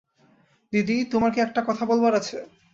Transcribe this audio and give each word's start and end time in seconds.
দিদি, 0.73 0.97
তোমার 1.05 1.31
কী 1.31 1.39
একটা 1.41 1.61
কথা 1.67 1.83
বলবার 1.85 2.13
আছে। 2.15 2.37